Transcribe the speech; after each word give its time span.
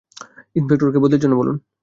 Inspector 0.55 0.87
কে 0.93 0.99
বদলির 1.03 1.21
জন্য 1.23 1.35
বলুন। 1.37 1.55